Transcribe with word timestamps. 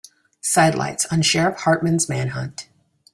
Sidelights 0.41 1.05
on 1.11 1.21
Sheriff 1.21 1.59
Hartman's 1.59 2.09
manhunt. 2.09 2.67